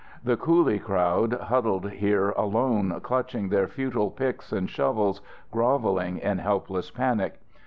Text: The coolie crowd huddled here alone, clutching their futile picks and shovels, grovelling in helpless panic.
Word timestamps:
The 0.23 0.35
coolie 0.35 0.81
crowd 0.83 1.33
huddled 1.35 1.91
here 1.91 2.31
alone, 2.31 2.99
clutching 3.01 3.49
their 3.49 3.67
futile 3.67 4.09
picks 4.09 4.51
and 4.51 4.67
shovels, 4.67 5.21
grovelling 5.51 6.17
in 6.17 6.39
helpless 6.39 6.89
panic. 6.89 7.39